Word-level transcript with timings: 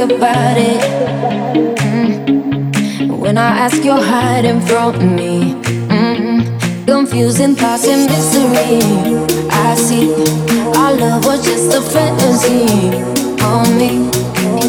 about 0.00 0.56
it, 0.56 0.80
mm, 1.78 3.18
when 3.18 3.36
I 3.36 3.50
ask, 3.64 3.84
you're 3.84 4.02
hiding 4.02 4.60
from 4.62 5.14
me. 5.14 5.54
Mm, 5.88 6.86
confusing 6.86 7.54
thoughts 7.54 7.86
and 7.86 8.08
mystery. 8.10 8.80
I 9.50 9.74
see 9.74 10.08
our 10.74 10.92
love 10.94 11.26
was 11.26 11.44
just 11.44 11.74
a 11.76 11.82
fantasy 11.82 12.96
on 13.44 13.76
me. 13.76 14.08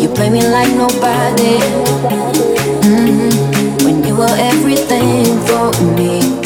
You 0.02 0.10
play 0.10 0.30
me 0.30 0.42
like 0.48 0.72
nobody. 0.76 1.58
Mm, 2.84 3.84
when 3.86 4.04
you 4.04 4.16
were 4.16 4.36
everything 4.38 5.40
for 5.48 5.72
me. 5.96 6.42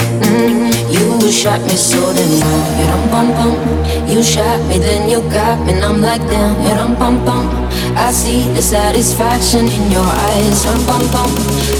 You 0.93 1.31
shot 1.31 1.59
me 1.61 1.75
so 1.75 2.13
then 2.13 2.39
now 2.39 2.77
you 2.77 2.85
dum 2.85 3.03
bum 3.09 3.27
bum. 3.33 4.07
You 4.07 4.21
shot 4.21 4.59
me 4.69 4.77
then 4.77 5.09
you 5.09 5.21
got 5.31 5.65
me 5.65 5.73
and 5.73 5.83
I'm 5.83 5.99
like 6.01 6.21
damn 6.29 6.53
you 6.61 6.75
dum 6.75 6.93
bum 6.95 7.25
bum. 7.25 7.64
I 7.97 8.11
see 8.11 8.47
the 8.53 8.61
satisfaction 8.61 9.67
in 9.67 9.91
your 9.91 10.05
eyes 10.05 10.63
dum 10.63 10.85
bum 10.85 11.01
bum. 11.11 11.31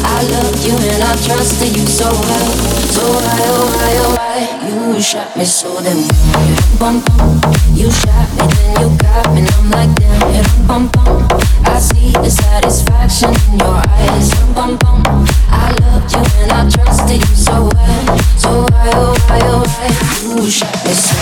I 0.04 0.24
loved 0.32 0.66
you 0.66 0.74
and 0.74 1.04
I 1.04 1.16
trusted 1.22 1.76
you 1.76 1.86
so 1.86 2.06
well, 2.10 2.52
so 2.96 3.04
high 3.04 3.46
oh 3.52 3.68
high 3.76 3.98
oh 4.00 4.16
high. 4.16 4.96
You 4.96 5.02
shot 5.02 5.36
me 5.38 5.46
so 5.46 5.80
you 5.82 6.08
bum 6.80 7.04
bum. 7.06 7.42
You 7.74 7.92
shot 7.92 8.30
me 8.38 8.48
then 8.48 8.82
you 8.82 8.98
got 8.98 9.34
me 9.34 9.42
and 9.42 9.52
I'm 9.54 9.70
like 9.72 9.96
damn 9.96 10.68
dum 10.68 10.68
bum 10.68 10.88
bum. 10.94 11.28
I 11.66 11.80
see 11.80 12.12
the 12.12 12.30
satisfaction 12.30 13.30
in 13.52 13.60
your 13.60 13.76
eyes 13.76 14.30
dum 14.32 14.54
bum 14.54 14.78
bum. 14.78 15.04
I 15.50 15.76
loved 15.82 16.12
you 16.12 16.24
and 16.42 16.52
I 16.52 16.70
trusted 16.70 17.20
you 17.20 17.36
so 17.36 17.70
well, 17.76 18.20
so 18.40 18.66
high 18.72 18.96
oh 18.96 19.14
high. 19.20 19.92
Oh 20.32 20.44
you 20.44 20.50
shot 20.50 20.74
me 20.86 20.94
so 20.94 21.16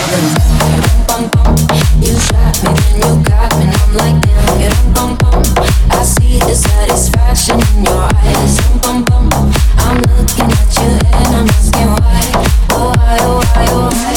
bum 1.08 1.30
bum. 1.34 1.56
You 2.00 2.16
shot 2.20 2.56
me, 2.64 2.72
then 2.74 2.96
you 3.02 3.24
got 3.24 3.58
me, 3.58 3.66
and 3.66 3.76
I'm 3.76 3.94
like 3.96 4.23
damn, 4.64 4.94
bum 4.94 5.16
bum. 5.18 5.44
I 5.92 6.04
see 6.04 6.40
the 6.40 6.56
satisfaction 6.56 7.60
in 7.60 7.86
your 7.86 8.04
eyes, 8.24 8.56
bum 8.82 9.04
bum. 9.04 9.30
I'm 9.78 10.00
looking 10.16 10.50
at 10.60 10.72
you 10.80 10.92
and 11.20 11.32
I'm 11.36 11.48
asking 11.58 11.92
why, 12.00 12.24
why, 12.72 13.18
why, 13.56 13.66
why. 13.76 14.16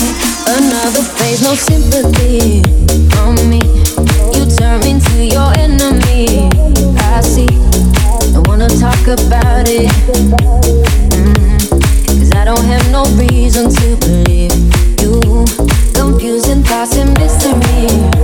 Another 0.57 1.03
phase, 1.03 1.43
no 1.43 1.55
sympathy 1.55 2.63
on 3.19 3.35
me. 3.51 3.63
You 4.35 4.47
turn 4.59 4.81
me 4.87 5.01
to 5.09 5.17
your 5.25 5.51
enemy. 5.59 6.49
I 6.99 7.21
see. 7.21 7.49
I 8.35 8.41
wanna 8.47 8.69
talk 8.69 9.03
about 9.07 9.67
it. 9.69 9.91
Mm-hmm. 11.11 11.59
Cause 12.19 12.33
I 12.35 12.45
don't 12.45 12.65
have 12.65 12.87
no 12.91 13.05
reason 13.17 13.71
to 13.71 13.97
believe 14.07 14.55
You 15.01 15.45
confusing 15.95 16.63
thoughts 16.63 16.97
and 16.97 17.13
mystery. 17.19 18.16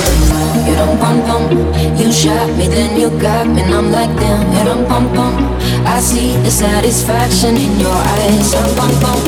Damn, 0.00 0.66
you 0.66 0.74
don't 0.74 0.98
pum 0.98 1.22
pum. 1.26 1.44
You 1.96 2.12
shot 2.12 2.48
me, 2.56 2.68
then 2.68 2.98
you 2.98 3.10
got 3.20 3.46
me, 3.46 3.62
and 3.62 3.74
I'm 3.74 3.90
like 3.90 4.14
damn, 4.16 4.42
you 4.52 4.64
don't 4.64 4.86
pum 4.88 5.12
pum. 5.14 5.34
I 5.84 6.00
see 6.00 6.36
the 6.42 6.50
satisfaction 6.50 7.56
in 7.56 7.78
your 7.80 7.92
eyes, 7.92 8.52
dum 8.52 8.70
pum 8.76 8.92
pum. 9.02 9.20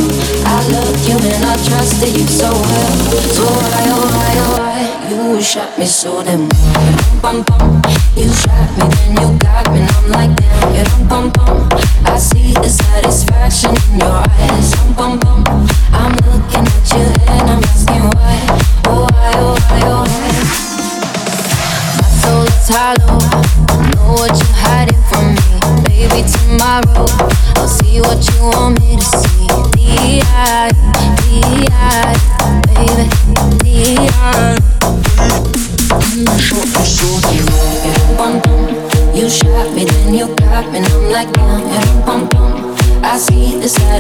I 0.47 0.57
loved 0.73 1.03
you 1.09 1.19
and 1.19 1.45
I 1.45 1.55
trusted 1.67 2.17
you 2.17 2.27
so 2.27 2.51
well, 2.51 2.93
so 3.37 3.45
high, 3.45 3.91
oh 3.91 4.09
high, 4.17 4.39
oh 4.39 4.57
high. 4.63 5.05
You 5.11 5.43
shot 5.43 5.79
me 5.79 5.87
so 5.87 6.23
damn, 6.23 6.43
you 6.43 7.21
pum 7.21 7.45
pum. 7.45 7.83
You 8.17 8.29
shot 8.33 8.71
me, 8.79 8.85
then 8.95 9.13
you 9.21 9.39
got 9.39 9.71
me, 9.73 9.81
and 9.81 9.91
I'm 9.91 10.11
like 10.11 10.37
damn, 10.37 10.75
you 10.75 10.85
don't 10.85 11.09
pum 11.09 11.33
pum. 11.33 11.69
I 12.07 12.19
see 12.19 12.53
the 12.55 12.69
satisfaction 12.69 13.71
in 13.93 14.01
your 14.01 14.23
eyes, 14.39 14.71
dum 14.73 14.95
pum 14.95 15.19
pum. 15.21 15.34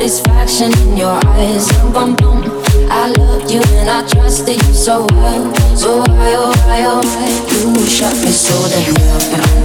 Satisfaction 0.08 0.70
in 0.86 0.98
your 0.98 1.18
eyes, 1.28 1.66
bum 1.92 2.14
bum. 2.16 2.44
I 2.90 3.08
loved 3.16 3.50
you 3.50 3.62
and 3.80 3.88
I 3.88 4.06
trusted 4.06 4.56
you 4.56 4.74
so 4.74 5.06
well, 5.12 5.54
so 5.74 6.00
high, 6.00 6.34
oh 6.36 6.52
high, 6.68 6.84
oh 6.84 7.00
high. 7.00 7.40
You 7.48 7.86
shot 7.86 8.12
me 8.20 8.28
so 8.30 8.52
damn, 8.68 8.92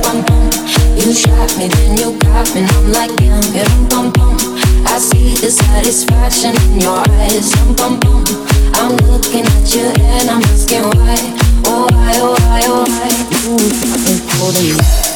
bum 0.01 0.23
bum. 0.23 0.49
You 0.95 1.13
shot 1.13 1.51
me, 1.57 1.67
then 1.67 1.97
you 1.97 2.17
got 2.19 2.47
me, 2.55 2.61
and 2.61 2.71
I'm 2.71 2.91
like, 2.93 3.13
damn, 3.17 3.87
bum 3.89 4.11
bum. 4.13 4.37
I 4.87 4.97
see 4.99 5.35
the 5.35 5.51
satisfaction 5.51 6.55
in 6.71 6.79
your 6.79 7.03
eyes, 7.19 7.51
bum 7.75 7.99
bum. 7.99 8.23
I'm 8.79 8.95
looking 9.11 9.43
at 9.43 9.75
you 9.75 9.91
and 9.91 10.29
I'm 10.29 10.41
asking 10.55 10.83
why, 10.83 11.19
oh 11.65 11.87
why, 11.91 12.13
oh 12.15 12.35
why, 12.47 12.61
oh 12.63 12.85
why. 12.87 13.09
You 13.43 13.59
shot 13.75 13.99
me 14.07 14.15
so 14.15 14.51
damn. 14.53 14.99
turn. 14.99 15.08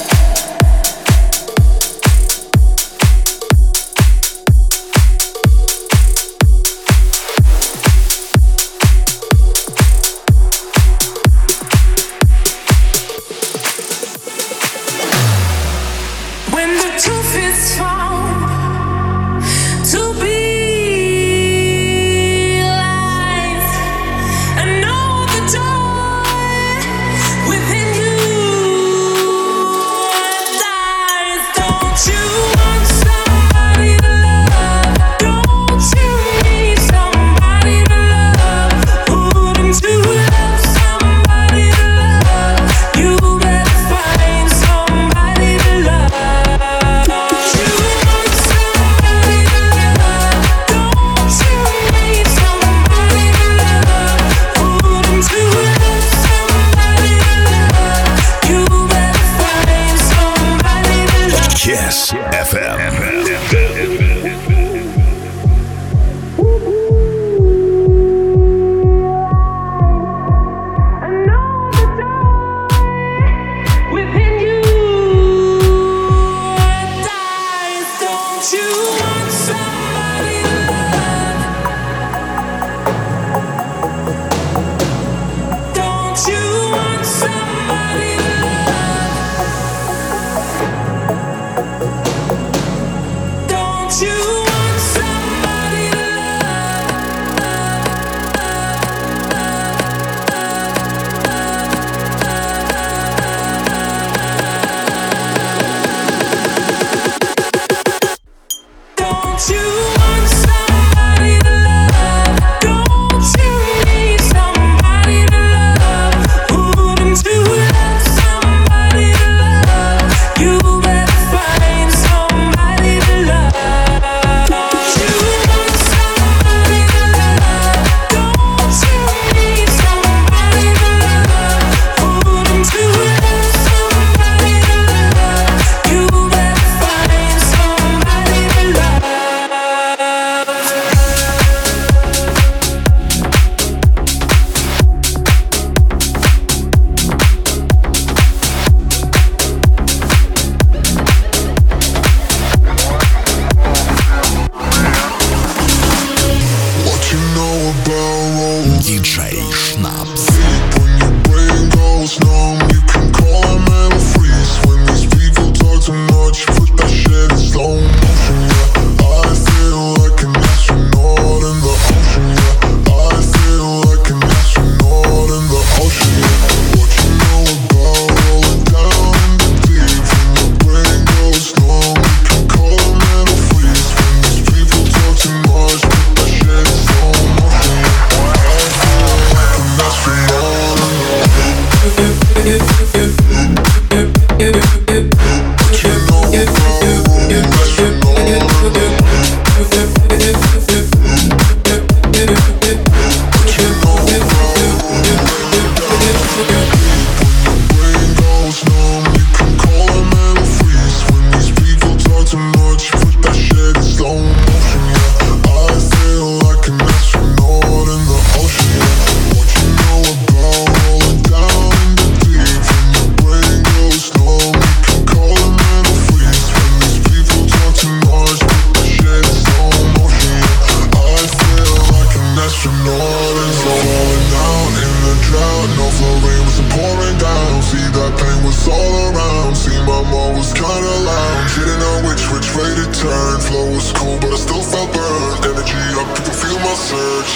Can 245.74 246.26
feel 246.34 246.60
my. 246.60 246.74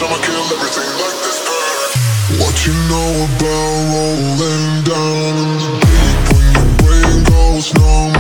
I'ma 0.04 0.18
kill 0.22 0.46
everything 0.54 0.92
like 1.02 1.20
this 1.26 1.40
burn. 1.48 2.40
What 2.40 2.56
you 2.68 2.74
know 2.92 3.26
about 3.26 3.74
rolling 3.94 4.84
down 4.86 5.34
in 5.42 5.52
the 5.58 5.72
deep? 5.82 6.20
When 6.34 6.46
your 6.54 6.70
brain 6.82 7.18
goes 7.26 7.74
numb, 7.74 8.17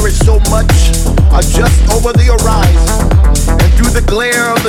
cherish 0.00 0.18
so 0.18 0.38
much. 0.50 0.72
Are 1.30 1.42
just 1.42 1.78
over 1.92 2.12
the 2.12 2.29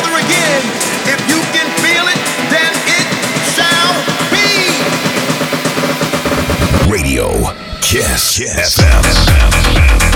together 0.00 0.18
again. 0.18 0.62
If 1.06 1.20
you 1.28 1.40
can 1.52 1.68
feel 1.80 2.06
it, 2.08 2.18
then 2.50 2.72
it 2.86 3.06
shall 3.54 3.94
be. 4.30 4.48
Radio 6.90 7.28
FM. 8.40 10.09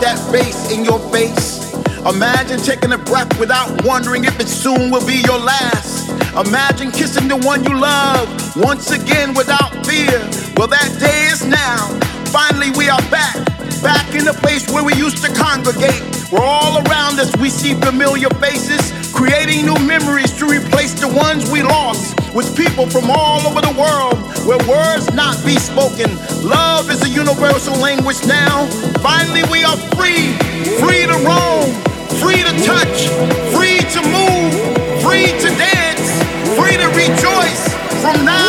That 0.00 0.18
bass 0.32 0.72
in 0.72 0.84
your 0.84 0.98
face. 1.10 1.72
Imagine 2.06 2.58
taking 2.60 2.92
a 2.92 2.98
breath 2.98 3.38
without 3.38 3.84
wondering 3.84 4.24
if 4.24 4.38
it 4.40 4.48
soon 4.48 4.90
will 4.90 5.04
be 5.06 5.22
your 5.26 5.38
last. 5.38 6.08
Imagine 6.36 6.90
kissing 6.90 7.28
the 7.28 7.36
one 7.36 7.64
you 7.64 7.78
love 7.78 8.28
once 8.56 8.90
again 8.90 9.34
without 9.34 9.72
fear. 9.86 10.18
Well, 10.56 10.68
that 10.68 10.90
day 11.00 11.28
is 11.32 11.44
now. 11.46 11.88
Finally, 12.30 12.70
we 12.76 12.88
are 12.88 13.02
back, 13.10 13.36
back 13.82 14.14
in 14.14 14.24
the 14.24 14.36
place 14.40 14.68
where 14.70 14.84
we 14.84 14.94
used 14.94 15.24
to 15.24 15.32
congregate. 15.32 16.02
Where 16.30 16.42
all 16.42 16.78
around 16.86 17.20
us 17.20 17.34
we 17.36 17.48
see 17.48 17.74
familiar 17.74 18.30
faces, 18.40 18.92
creating 19.12 19.66
new 19.66 19.78
memories 19.86 20.36
to 20.38 20.46
replace 20.46 20.94
the 20.94 21.08
ones 21.08 21.50
we 21.50 21.62
lost 21.62 22.23
with 22.34 22.56
people 22.56 22.90
from 22.90 23.10
all 23.10 23.40
over 23.46 23.60
the 23.60 23.74
world 23.78 24.18
where 24.44 24.58
words 24.68 25.06
not 25.14 25.38
be 25.46 25.56
spoken. 25.56 26.10
Love 26.42 26.90
is 26.90 27.02
a 27.02 27.08
universal 27.08 27.76
language 27.78 28.26
now. 28.26 28.66
Finally, 28.98 29.42
we 29.50 29.62
are 29.62 29.76
free, 29.94 30.34
free 30.82 31.06
to 31.06 31.16
roam, 31.22 31.70
free 32.18 32.42
to 32.42 32.52
touch, 32.66 33.08
free 33.54 33.78
to 33.94 34.00
move, 34.10 34.52
free 35.00 35.30
to 35.38 35.48
dance, 35.56 36.10
free 36.58 36.76
to 36.76 36.88
rejoice 36.98 37.72
from 38.02 38.24
now 38.24 38.43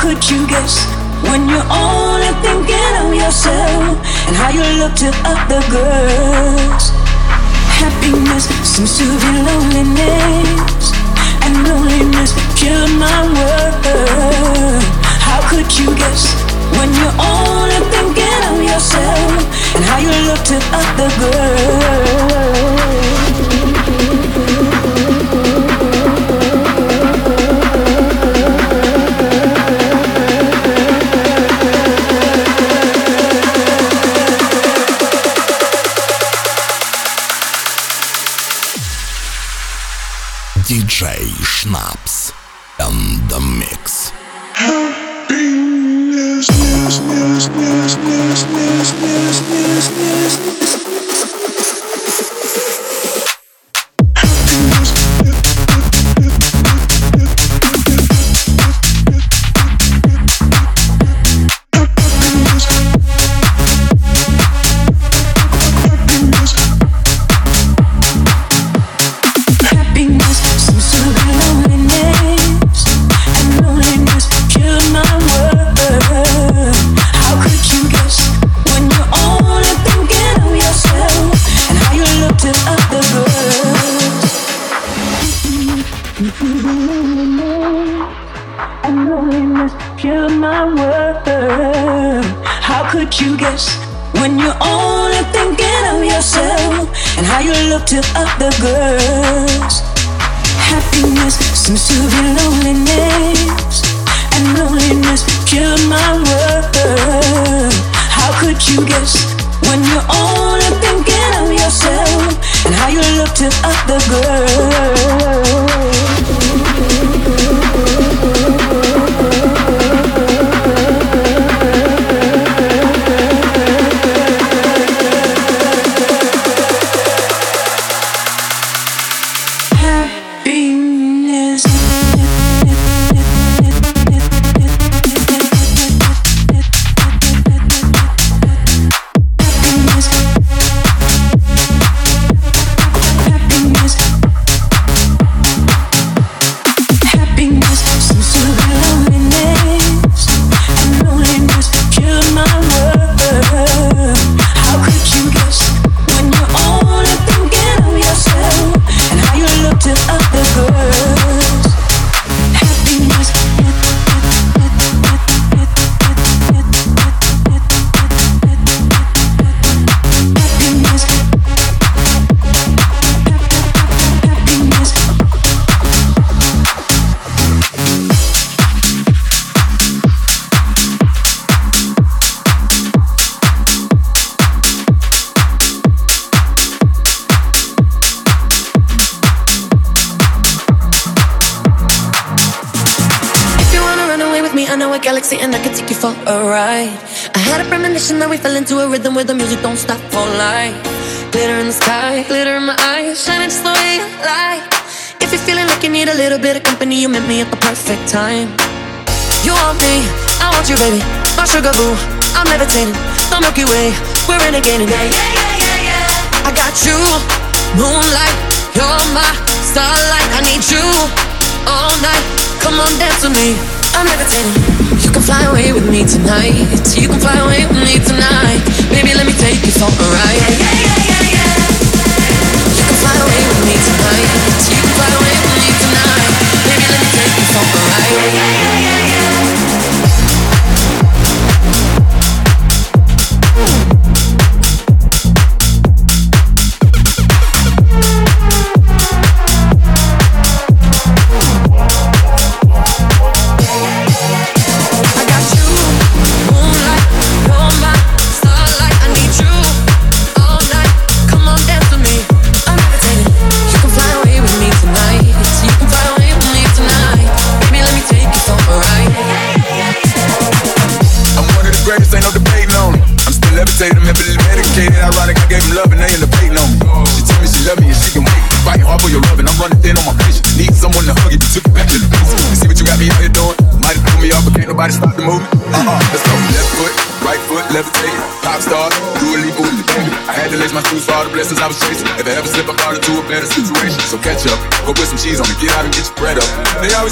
could 0.00 0.30
you 0.30 0.46
guess 0.48 0.88
when 1.28 1.46
you're 1.46 1.68
only 1.68 2.32
thinking 2.40 2.92
of 3.04 3.12
yourself 3.12 4.00
and 4.26 4.34
how 4.34 4.48
you 4.48 4.64
look 4.80 4.94
to 4.94 5.12
other 5.28 5.60
girls? 5.68 6.88
Happiness 7.76 8.48
seems 8.64 8.96
to 8.96 9.04
be 9.04 9.32
loneliness, 9.44 10.96
and 11.44 11.52
loneliness 11.68 12.32
killed 12.56 12.96
my 12.96 13.28
world. 13.36 14.82
How 15.20 15.44
could 15.50 15.68
you 15.78 15.94
guess 15.94 16.32
when 16.80 16.88
you're 16.96 17.18
only 17.20 17.80
thinking 17.92 18.40
of 18.48 18.56
yourself 18.64 19.36
and 19.76 19.84
how 19.84 19.98
you 19.98 20.12
look 20.28 20.40
to 20.48 20.56
other 20.72 21.10
girls? 21.20 23.19
страшна. 41.60 41.89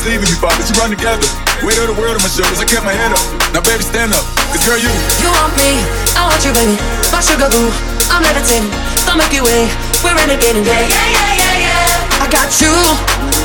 Leaving 0.06 0.30
me, 0.30 0.38
Bob, 0.40 0.56
but 0.56 0.64
you 0.64 0.74
run 0.80 0.88
together. 0.88 1.26
Weight 1.60 1.76
of 1.82 1.90
the 1.90 1.96
world 1.98 2.16
on 2.16 2.22
my 2.24 2.32
shoulders, 2.32 2.56
I 2.56 2.64
kept 2.64 2.86
my 2.86 2.96
head 2.96 3.12
up. 3.12 3.20
Now, 3.52 3.60
baby, 3.60 3.84
stand 3.84 4.14
up, 4.16 4.24
cause 4.48 4.62
girl, 4.64 4.78
you. 4.80 4.88
You 5.20 5.28
want 5.36 5.52
me, 5.58 5.84
I 6.16 6.24
want 6.24 6.40
you, 6.40 6.54
baby. 6.56 6.80
My 7.12 7.20
sugar 7.20 7.50
boo, 7.52 7.68
I'm 8.08 8.24
levitating. 8.24 8.72
Make 9.18 9.34
you 9.34 9.42
wait, 9.44 9.68
we're 10.00 10.14
renegading, 10.14 10.62
yeah, 10.64 10.86
yeah, 10.86 11.12
yeah, 11.12 11.32
yeah, 11.34 11.64
yeah. 11.66 12.24
I 12.24 12.26
got 12.30 12.48
you, 12.62 12.72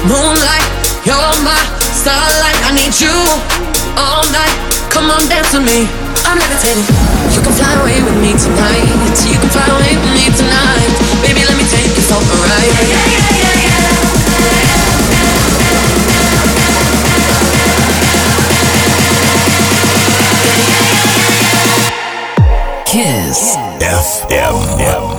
moonlight, 0.05 0.67
you're 1.03 1.35
my 1.41 1.57
starlight. 1.91 2.59
I 2.63 2.71
need 2.77 2.93
you 3.01 3.11
all 3.97 4.23
night. 4.29 4.53
Come 4.93 5.09
on, 5.09 5.25
dance 5.27 5.51
with 5.51 5.65
me. 5.65 5.89
I'm 6.23 6.37
levitating. 6.37 6.85
You 7.33 7.41
can 7.41 7.53
fly 7.57 7.73
away 7.81 7.97
with 8.05 8.17
me 8.21 8.37
tonight. 8.37 8.85
You 9.25 9.35
can 9.41 9.49
fly 9.49 9.65
away 9.67 9.97
with 9.97 10.13
me 10.13 10.29
tonight. 10.31 10.89
Baby, 11.25 11.43
let 11.49 11.57
me 11.57 11.65
take 11.65 11.91
you 11.91 12.03
for 12.05 12.21
a 12.21 12.35
ride. 12.45 12.71
Yeah, 12.77 12.93
yeah, 12.93 13.07
yeah, 13.09 13.32
Kiss 22.85 23.57
FM. 23.79 25.12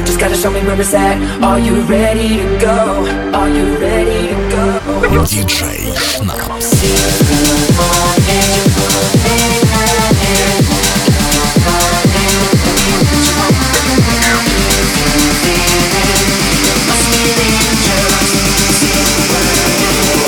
You 0.00 0.06
just 0.06 0.18
gotta 0.18 0.34
show 0.34 0.50
me 0.50 0.60
where 0.60 0.80
it's 0.80 0.94
at. 0.94 1.20
Are 1.42 1.58
you 1.58 1.82
ready 1.82 2.38
to 2.38 2.58
go? 2.58 3.04
Are 3.34 3.50
you 3.50 3.76
ready 3.76 4.28
to 4.28 4.34
go? 4.48 4.80
DJ 5.26 5.92
Schnaps. 5.92 6.40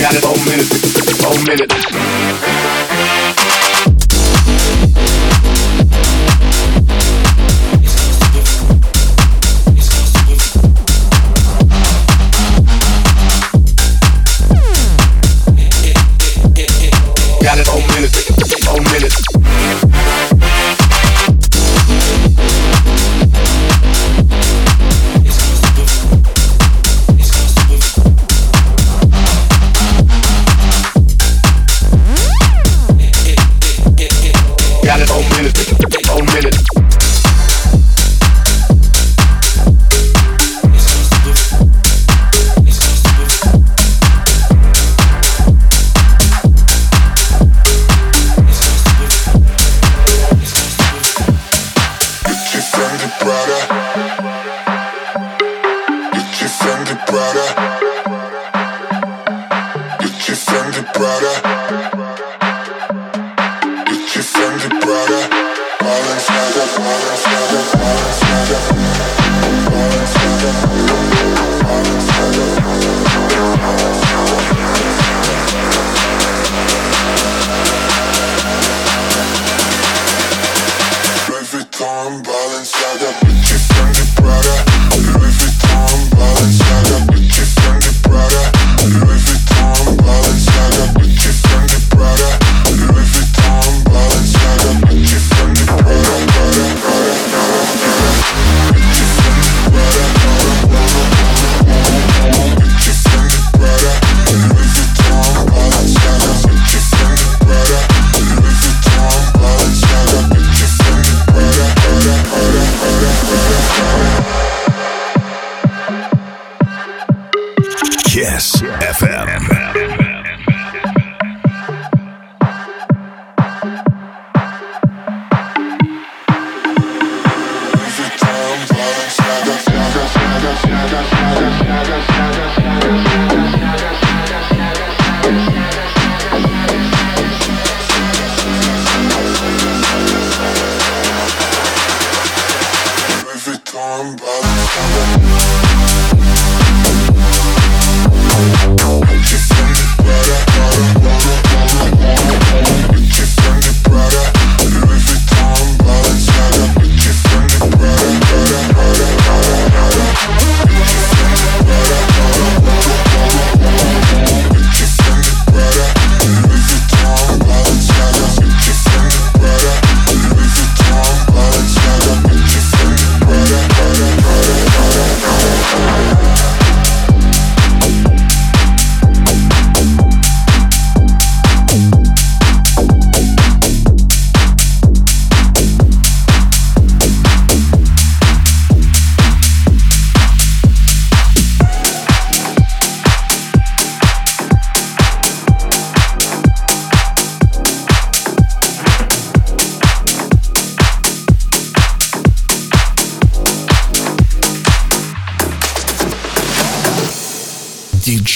Got 0.02 0.14
it. 1.60 2.51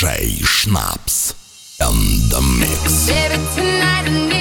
DJ 0.07 0.45
Schnaps 0.45 1.35
in 1.81 2.29
the 2.29 2.40
mix. 2.61 3.09
Baby, 3.09 4.36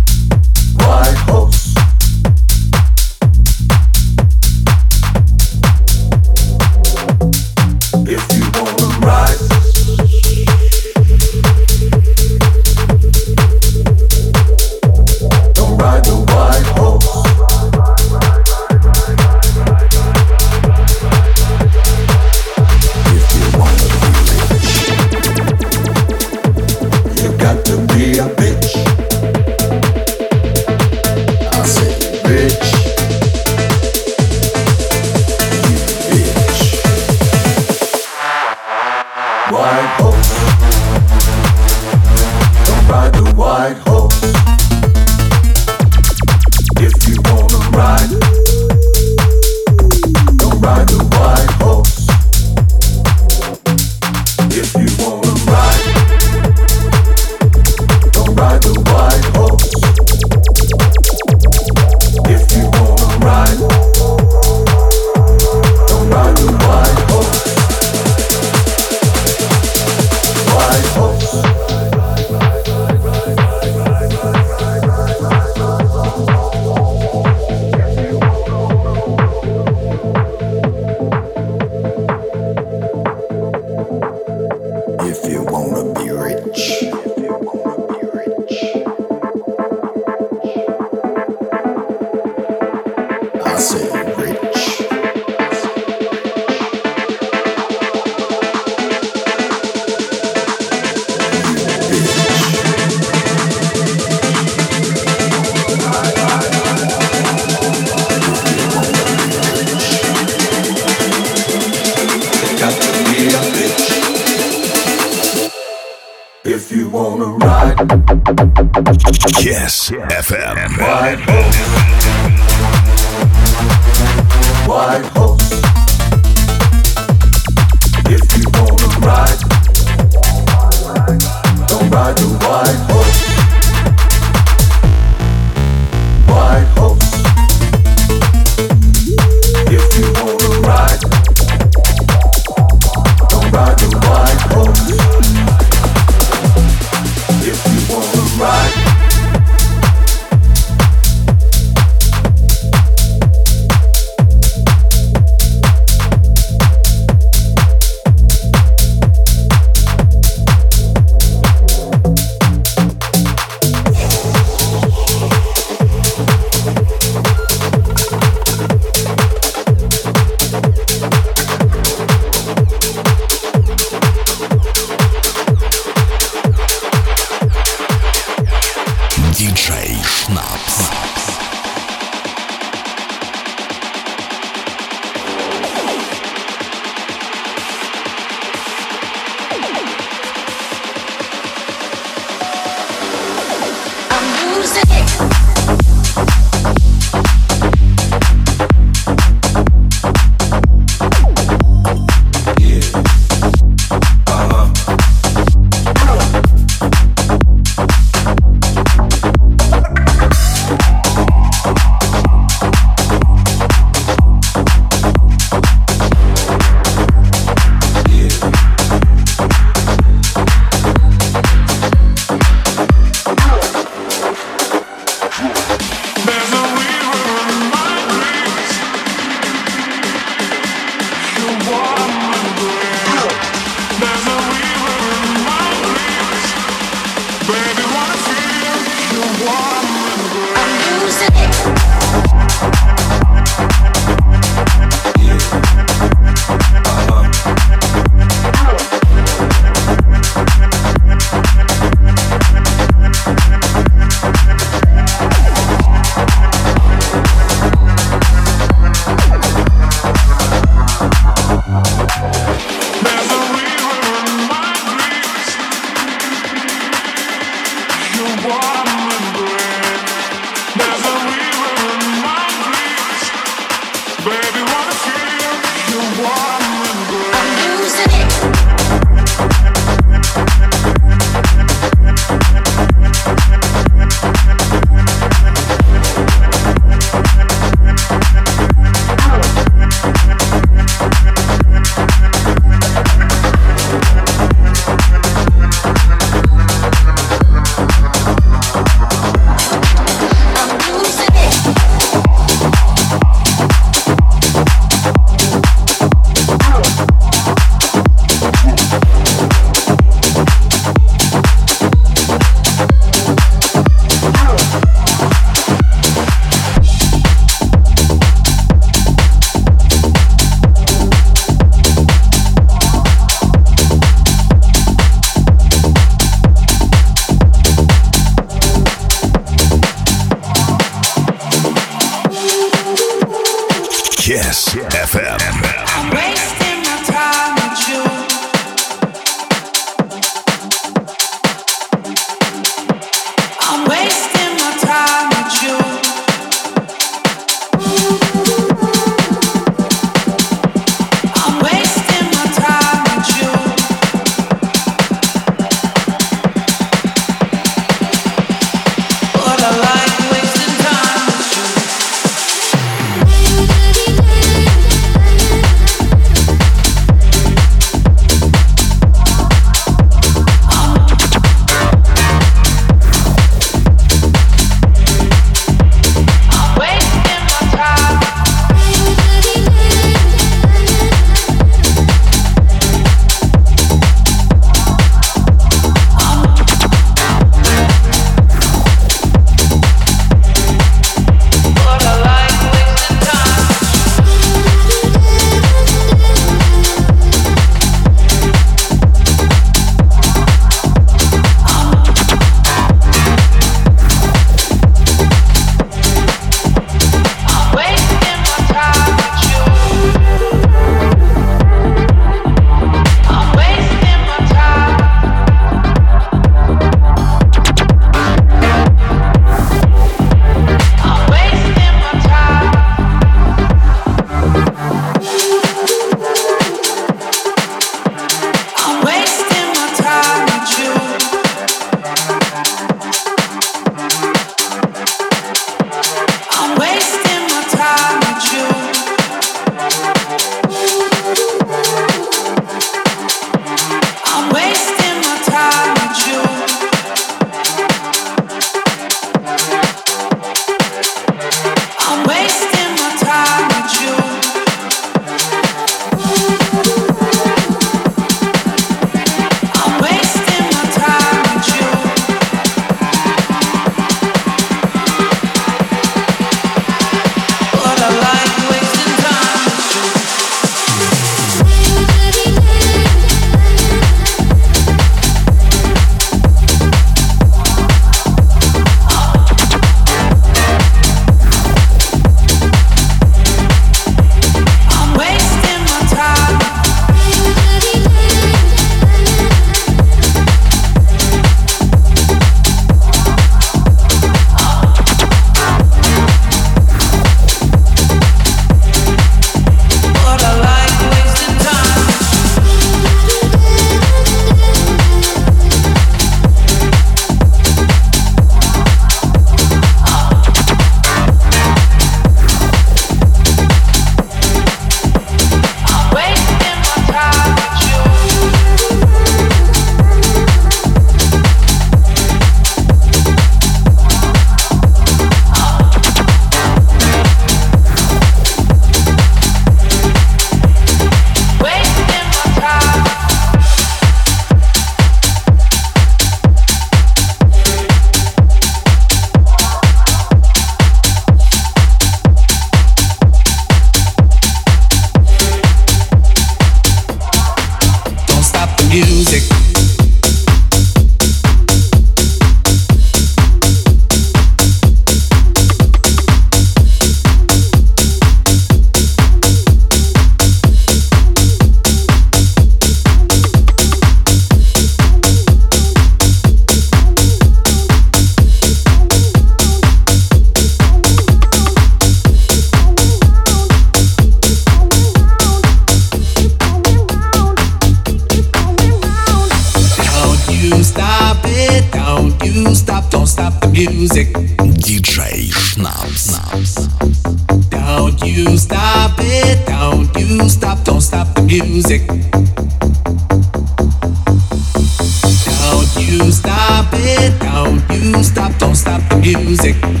it, 596.93 597.39
don't 597.39 597.81
you 597.91 598.23
stop, 598.23 598.57
don't 598.57 598.75
stop 598.75 599.01
the 599.09 599.17
music. 599.17 600.00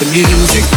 the 0.00 0.06
music. 0.06 0.73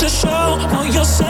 to 0.00 0.08
show 0.08 0.30
all 0.30 0.86
yourself. 0.86 1.29